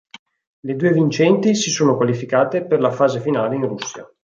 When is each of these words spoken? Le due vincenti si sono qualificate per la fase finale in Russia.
Le 0.61 0.75
due 0.75 0.93
vincenti 0.93 1.53
si 1.53 1.69
sono 1.69 1.95
qualificate 1.95 2.65
per 2.65 2.79
la 2.81 2.89
fase 2.91 3.19
finale 3.21 3.55
in 3.55 3.67
Russia. 3.67 4.11